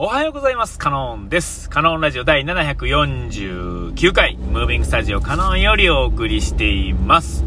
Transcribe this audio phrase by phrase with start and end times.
[0.00, 0.78] おはようございます。
[0.78, 1.68] カノンです。
[1.68, 7.44] カノンラジオ第749回、ムービングスタジオカノンよりお送りしています。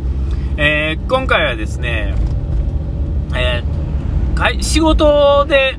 [0.57, 2.13] えー、今回はですね、
[3.33, 5.77] えー、仕事で、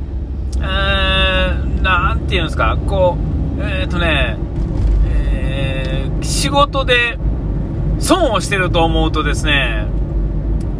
[0.56, 3.18] えー、なんていうんですか、こ
[3.58, 4.38] う、えっ、ー、とね、
[5.10, 7.18] えー、仕事で
[7.98, 9.88] 損をしてると思うとですね、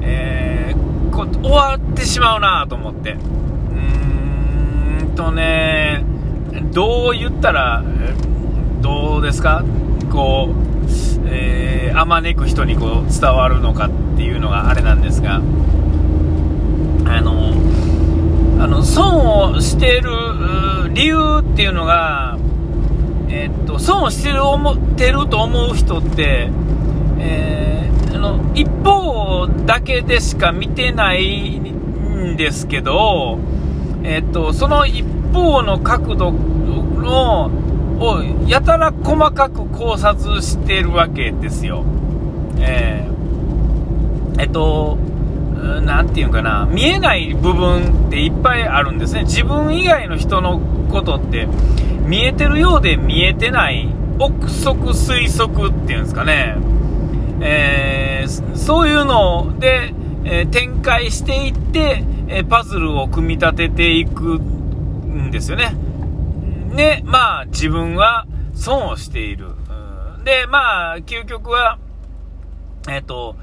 [0.00, 3.18] えー、こ終わってしまうなと思って。
[5.14, 6.04] とね、
[6.72, 7.82] どう言ったら、
[8.80, 9.64] どうですか？
[10.10, 15.40] こう、え、あまねく人にこう伝わるのかっていうのがあれなんですが、あ
[17.20, 17.54] の、
[18.62, 20.10] あの損をしている
[20.92, 22.38] 理由っていうのが、
[23.28, 26.50] えー、っと、損をしてる思ってると思う人って、
[27.18, 33.38] えー、あの一方だけでしか見てないんですけど、
[34.04, 35.02] えっと、その一
[35.32, 37.50] 方の角度の
[37.98, 41.84] をやたら細かく考察してるわけですよ。
[42.58, 44.98] えー、えっと、
[45.84, 49.22] なんていうかな、見えない部分っていっぱいあるんですね。
[49.22, 51.46] 自分以外の人のことって
[52.04, 56.56] 見えてるようで見えてない憶測推測っていうんですかね。
[57.40, 59.94] えー、そういうので、
[60.24, 65.76] えー、展開していって、えパズルを組み立てていくんですよね。
[66.74, 69.48] で、まあ、自分は損をしている。
[70.24, 71.78] で、まあ、究極は、
[72.88, 73.36] えっ、と、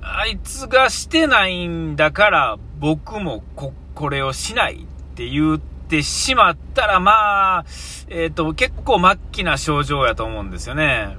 [0.00, 7.64] あいつがしてないんだから僕もここれをしないって言ってしまったら、まあ、
[8.08, 11.18] えっ、と、結構末期な症状やと思うんですよね。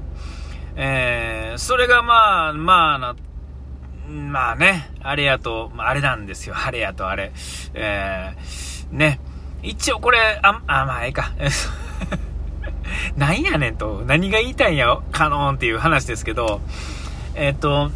[0.75, 3.31] えー、それがまあ、まあなって、
[4.12, 6.56] まあね、あれやと、あれなんですよ。
[6.58, 7.31] あれやとあれ。
[7.73, 9.20] えー、ね。
[9.64, 11.31] 一応これ、あ、あ、まあ、ええか。
[13.16, 14.04] なんやねんと。
[14.06, 16.62] 何が言いたいんや、カノンっていう話ですけど、
[17.36, 17.92] えっ、と、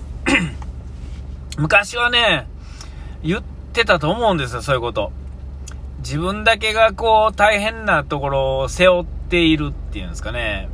[1.57, 2.47] 昔はね、
[3.23, 3.43] 言っ
[3.73, 5.11] てたと思うんですよ、そういうこと。
[5.99, 10.69] 自分だけがこう、大変なところを背負っているっていうんですかね。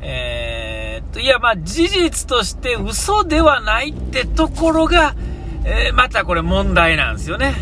[0.00, 5.14] えー、っと、いや、まあ、事実として嘘ではないってところが、
[5.64, 7.54] えー、またこれ問題なんですよね。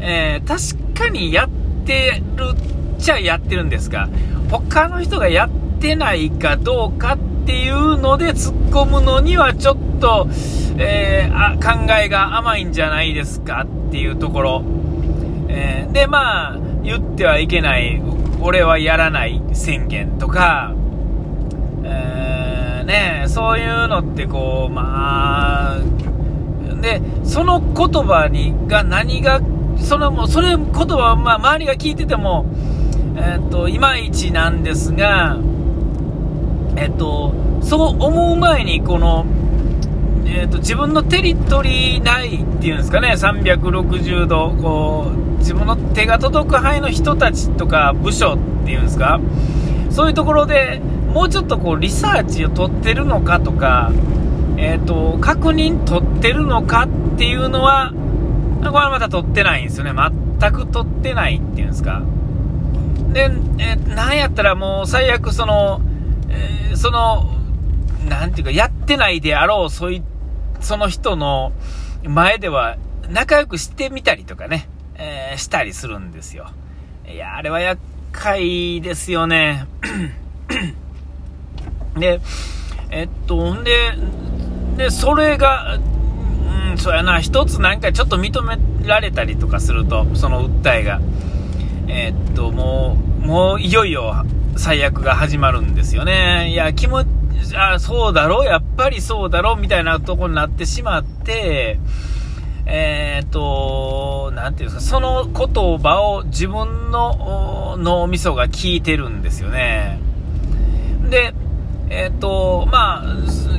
[0.00, 1.48] えー、確かにやっ
[1.84, 2.44] てる
[2.98, 4.08] っちゃやってるんですが、
[4.50, 5.50] 他の人がやっ
[5.80, 10.28] てないかどうかっていうので突っ込むのにはちょっと、
[10.78, 14.62] えー、考えが甘いんじゃないですかっていうところ。
[15.48, 18.00] えー、で、まあ、言ってはいけない、
[18.40, 20.74] 俺はやらない宣言とか、
[21.84, 22.17] えー、
[22.88, 25.78] ね、そういうのってこう、まあ、
[26.80, 29.42] で、その言葉にが何が、
[29.76, 32.46] そのもそれ言葉はまあ、周りが聞いてても、
[33.16, 35.36] えっ、と、いまいちなんですが、
[36.76, 39.26] えっ、と、そう思う前に、この、
[40.24, 49.20] えーと、自分のテリトリー内っていうんですかね、360度こう、自分の手が届く範囲の人たちとか部署っていうんですか、
[49.90, 50.80] そういうところで
[51.12, 53.90] もうちょっとこうリサーチを取ってるのかとか、
[54.56, 56.82] えーと、確認取ってるのか
[57.14, 57.92] っていうのは、
[58.58, 59.92] これはまた取ってないんですよね、
[60.38, 62.02] 全く取ってないっていうんですか。
[63.12, 65.80] で、えー、なんやったらもう最悪その、
[66.28, 67.34] えー、その、
[68.08, 70.02] なんていうか、やってないであろう、そうい、
[70.60, 71.52] その人の
[72.04, 72.76] 前では
[73.10, 76.50] 仲良くしてみたりとかね、えー、したりするんですよ。
[77.10, 77.80] いや、あれは厄
[78.12, 79.66] 介ですよね。
[81.98, 82.20] で、
[82.90, 83.94] えっと、んで、
[84.76, 85.78] で、それが、
[86.70, 91.00] うん、そうやな、一つなんかちょっと認められたりとかすると、その訴えが。
[91.88, 94.24] えっと、もう、もういよいよ
[94.56, 96.50] 最悪が始まるんですよね。
[96.50, 97.08] いや、気持ち、
[97.56, 101.78] あ、そうだろう、やっぱりそうだろう、みたいなとこになってしまって、
[102.66, 109.98] えー、っと、なんていうんですか、その言葉を自分の脳みそが聞いてるんですよね。
[111.08, 111.32] で、
[111.90, 113.04] えっと、まあ、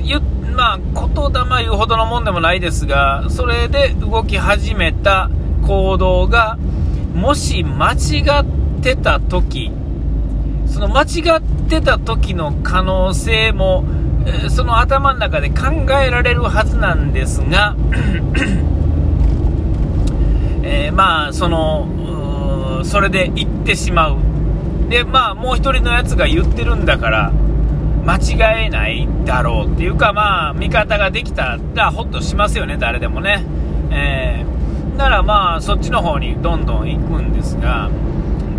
[0.03, 0.19] ゆ、
[0.55, 0.85] まあ、言
[1.33, 5.31] 霊言うほどのもんでもないですが、それで動き始めた
[5.65, 6.57] 行動が、
[7.15, 8.45] もし間違っ
[8.81, 9.71] てた時、
[10.67, 13.83] その間違ってた時の可能性も、
[14.49, 15.71] その頭の中で考
[16.01, 17.75] えられるはずなんですが、
[20.61, 21.87] えー、まあ、その、
[22.83, 24.17] それで行ってしまう。
[24.89, 27.31] で、まあ、もう一人のやつが言ってるんだから、
[28.09, 33.45] 間違えないだろうっていうか、まあ、味方ができたらほっとしますよね、誰でもね。
[33.91, 37.91] えー、ならまあ、そっちの方にどんどん行くんですが、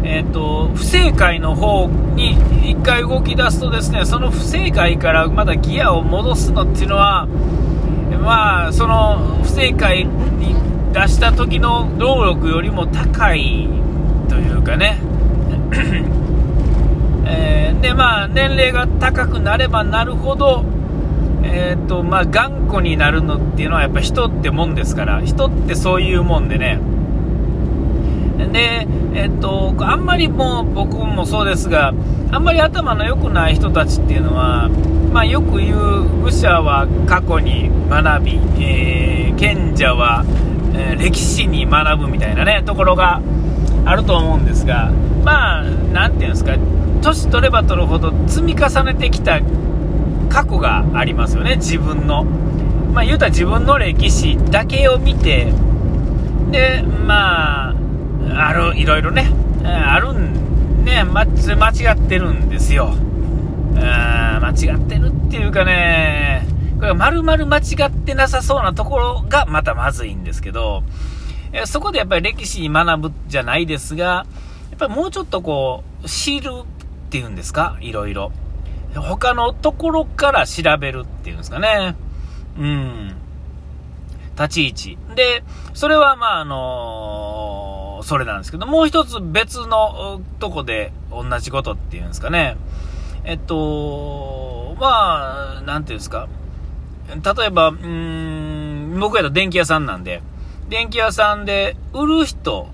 [0.05, 7.27] ええーと、不正解の方に1回動き出すとですねその不正解からまだギアを戻すのっていうのは
[8.23, 10.55] まあその不正解に
[10.93, 13.69] 出した時の労力よりも高い
[14.29, 15.01] というかね
[17.31, 20.65] えー、でまあ年齢が高くなればなるほど
[21.43, 26.79] えーとまあ、頑固になるのっていうのはやっぱ人ってもんですから人ってそういうもんでね。
[28.53, 31.93] で、えっと、あんまりもう僕もそうですが、
[32.31, 34.69] あんまり頭の良くない人たちっていうのは、
[35.13, 40.25] まあ、よく言う、愚者は過去に学び、えー、賢者は、
[40.75, 43.21] えー、歴史に学ぶみたいなね、ところが
[43.85, 44.91] あると思うんですが、
[45.25, 46.57] まあ、なんていうんですか、
[47.01, 49.41] 年取れば取るほど積み重ねてきた
[50.29, 52.25] 過去がありますよね、自分の。
[52.25, 55.53] まあ、言うたら自分の歴史だけを見て、
[56.51, 57.75] で、まあ、
[58.35, 59.31] ある、いろいろね、
[59.65, 62.95] あるん、ね、間違ってるんですよ。
[63.75, 66.47] 間違ってるっていうかね、
[66.79, 70.83] これ丸々間違ってなさそうなところがまたまずいんですけど、
[71.53, 74.27] えそこでやっぱり歴史に学ぶじゃないですが、や
[74.77, 76.51] っぱりもうちょっとこう、知る
[77.11, 78.31] っていうんですか、いろいろ。
[78.95, 81.97] 他のところから調べるっていうんですかね。
[82.57, 83.17] うん。
[84.37, 84.99] 立ち位置。
[85.17, 85.43] で、
[85.75, 92.57] それはまああのーそれなんですけど、もう一つ別のとこで同じことっていうんですかね。
[93.25, 96.29] えっと、まあ、なんていうんですか？
[97.09, 100.23] 例えば、うん、僕やったら電気屋さんなんで、
[100.69, 102.69] 電気屋さんで売る人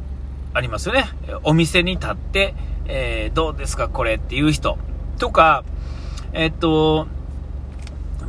[0.55, 1.09] ありますよね。
[1.43, 2.55] お店に立って、
[2.89, 4.79] えー、どうですかこれっていう人。
[5.19, 5.65] とか、
[6.33, 7.07] えっと、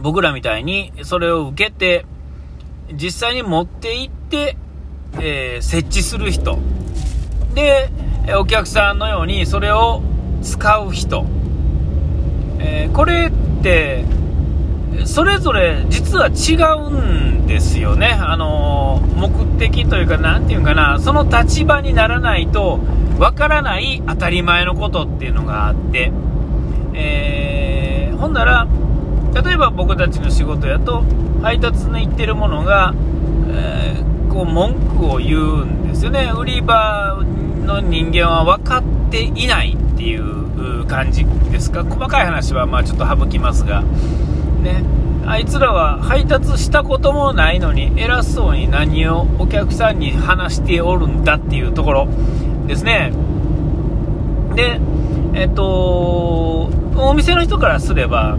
[0.01, 2.05] 僕らみたいにそれを受けて、
[2.93, 4.57] 実際に持って行って、
[5.19, 6.59] えー、設置する人。
[7.53, 7.89] で、
[8.39, 10.01] お客さんのようにそれを
[10.41, 11.25] 使う人、
[12.59, 14.03] えー、これって
[15.05, 16.55] それぞれ実は違
[16.89, 22.79] うんですよね、あの目的というか、なんていうかな、その立場にならないと
[23.19, 26.11] わからない当たり前のことっていうのがあって、
[26.93, 28.67] えー、ほんなら、
[29.33, 31.03] 例えば僕たちの仕事やと、
[31.41, 32.93] 配達に行ってるものが、
[33.49, 37.17] えー、こう文句を言うんですよね、売り場
[37.65, 41.83] の人間は分かっていないっていう感じですか。
[41.83, 43.83] 細かい話はまあちょっと省きますが、
[44.61, 44.83] ね、
[45.25, 52.07] あいつらは配達したこともないのに偉そうに何をお客さんに話しておるんだっていうところ。
[52.67, 53.11] ですね。
[54.55, 54.79] で
[55.33, 58.37] えっとお店の人からすれば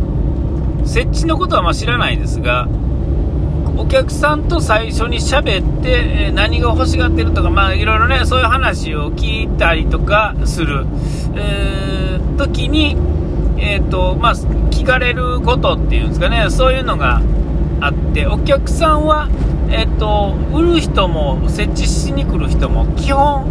[0.84, 2.68] 設置のことはま知らないですが
[3.78, 10.84] お客さんと最初に喋って、え何が欲しがってるとか、まあいろいろね、そういう話を聞いたりとかする、
[11.36, 12.96] えー、時に、
[13.56, 17.22] えっ、ー、と、まあ、聞かれることっていうんですかね、そういうのが
[17.80, 19.28] あって、お客さんは、
[19.70, 23.46] えっ、ー、と、売る人も設置しに来る人も基本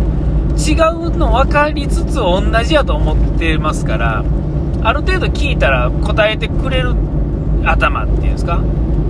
[0.57, 4.24] 違うの分かりつつ同じやと思ってますから、
[4.83, 6.95] ある程度聞いたら答えてくれる
[7.63, 8.62] 頭っていうんですか、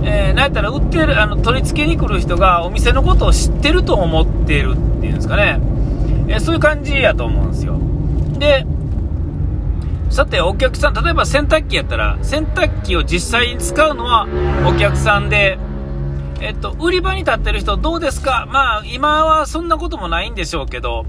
[0.02, 5.60] えー、なんやったら売ってる、あの、取り付けに来る人がお店のことを知ってると思ってるっていうんですかね。
[6.28, 7.78] えー、そういう感じやと思うんですよ。
[8.38, 8.66] で、
[10.10, 14.26] さて、お客さん、例えば洗濯機やったら、洗濯機を実際に使うのは
[14.66, 15.58] お客さんで、
[16.40, 18.46] えっと、売り場に立ってる人どうですか？
[18.50, 21.04] まあ、今はそんなこともないんでしょうけど、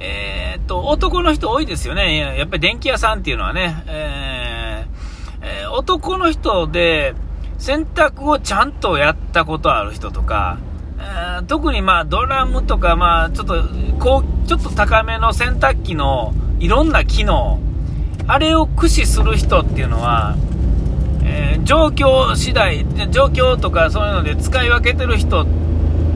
[0.00, 2.36] えー、っと、男の人多いですよね。
[2.38, 5.00] やっぱり電気屋さんっていうのはね、えー
[5.42, 7.14] えー、男の人で、
[7.58, 10.58] 洗濯をちゃんとやったことある人とか、
[10.98, 13.62] えー、特にまあドラムとか、まあちょっと
[13.98, 17.60] こう、ちょっと高めの洗濯機のいろんな機能、
[18.26, 20.36] あれを駆使する人っていうのは、
[21.22, 25.46] えー、状況次第、状況とかそういうので使い分けてる人、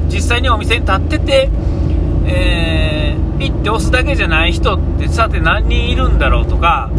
[0.08, 1.50] 実際にお店に立ってて、
[2.26, 6.90] えー、ピッて押すだけじゃない人ってさて何人いるんだろうとか、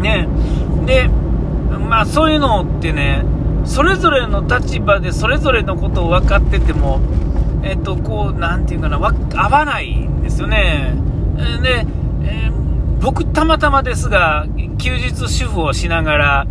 [0.00, 0.28] ね、
[0.86, 1.08] で、
[1.88, 3.24] まあそういうのってね、
[3.64, 7.00] それぞれの立場でそれぞれのことを分かってても、
[7.62, 10.94] えっと、こう、なんていうかな、合わないんですよね。
[11.62, 11.86] で、
[12.24, 14.46] えー、僕たまたまですが、
[14.78, 16.46] 休日主婦をしながら、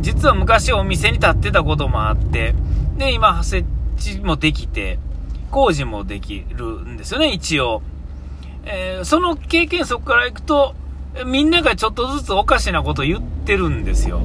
[0.00, 2.54] 実は昔お店に立ってたこともあって、
[2.98, 4.98] で、今、設置もできて、
[5.52, 7.82] 工事もできるんですよね、一応。
[8.64, 10.74] えー、その経験則からいくと、
[11.26, 14.20] みんながちょっとずつおかしなこと言ってるんですよ。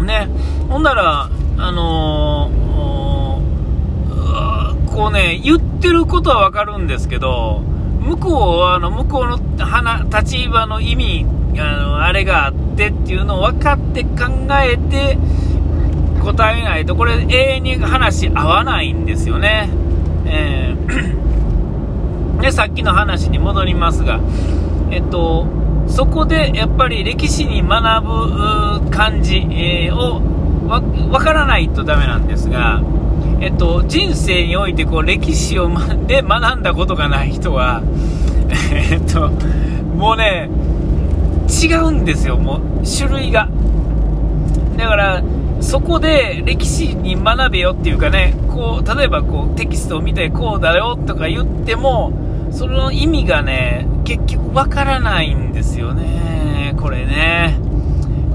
[0.00, 0.28] ね、
[0.68, 1.28] ほんなら、
[1.58, 7.60] あのー、こうね、言ってることはわかるんですけど、
[8.00, 11.26] 向こうは、あの、向こうの花、立場の意味、
[11.58, 14.08] あの、あれがあってっていうのを分かって考
[14.62, 15.18] えて
[16.20, 19.68] 答えないと、これ永遠に話合わないんですよね。
[20.26, 24.20] えー、 で、さっきの話に戻りますが、
[24.90, 25.46] えっと、
[25.88, 30.20] そこでやっぱり歴史に学ぶ感じ、えー、を
[31.10, 32.80] わからないとダメなんですが、
[33.40, 37.82] えっと、人生においてこう歴史を、ま、で学んだことがない人は、
[38.72, 39.30] えっと、
[39.96, 40.48] もうね、
[41.48, 43.48] 違うんですよ、もう種類が。
[44.76, 45.22] だから、
[45.60, 52.12] そこで歴史に学べよっていうかね、こう、例えばこうテキストを見てこうだよとか言っても、
[52.50, 57.58] その意味がね、結局わからないんですよね、これね。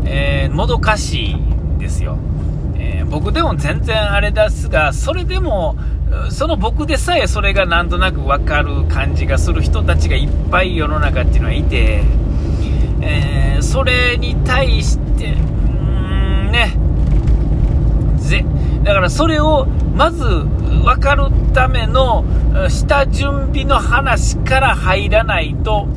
[0.06, 2.18] えー、もどかしいんですよ。
[2.78, 5.76] えー、僕でも全然あれですが、それでも、
[6.30, 12.04] その僕でさえそれがなんとなくわかる感じがする人たちがいっぱい世の中っていうのはいて、
[13.02, 15.36] えー、それに対して、
[18.26, 18.46] ぜ、
[18.84, 19.66] だからそれを
[19.96, 22.26] まず分かるための
[22.70, 25.88] 下準備の話から入らないと、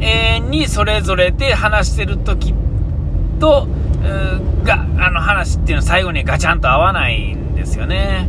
[0.00, 2.54] 永遠にそれぞれで話してる時
[3.40, 3.68] と、
[4.64, 8.28] が、あの話っていうのは最後にガチャンと合わないんですよね。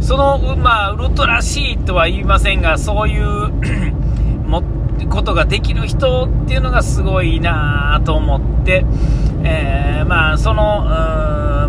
[0.00, 3.50] その、まあ、ウルトラ C とは言いませんが、そういう
[4.46, 4.62] も
[5.06, 8.84] ことができる人っていうのがすごいなと思って、
[9.44, 10.84] えー、まあ、その、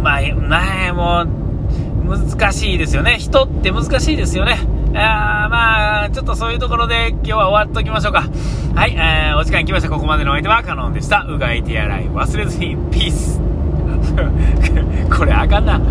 [0.01, 1.25] まあ、前も
[2.05, 3.17] 難しいですよね。
[3.17, 4.59] 人って難しいですよね。
[4.93, 8.29] あまあ、ちょっとそういうところで今日は終わっときましょうか。
[8.75, 9.89] はい、えー、お時間来ました。
[9.89, 11.25] ここまでのお相手はカノンでした。
[11.27, 13.41] うがい手洗い忘れずに、ピース。
[15.15, 15.81] これあかんな。